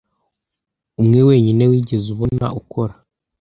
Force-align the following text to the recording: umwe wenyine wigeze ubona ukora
umwe 1.01 1.19
wenyine 1.27 1.63
wigeze 1.71 2.07
ubona 2.15 2.45
ukora 2.59 2.93